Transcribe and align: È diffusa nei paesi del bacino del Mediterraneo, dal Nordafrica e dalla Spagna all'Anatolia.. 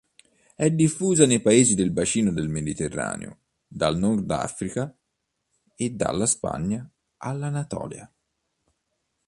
È 0.55 0.67
diffusa 0.71 1.27
nei 1.27 1.41
paesi 1.41 1.75
del 1.75 1.91
bacino 1.91 2.31
del 2.31 2.49
Mediterraneo, 2.49 3.37
dal 3.67 3.99
Nordafrica 3.99 4.91
e 5.75 5.91
dalla 5.91 6.25
Spagna 6.25 6.89
all'Anatolia.. 7.17 8.11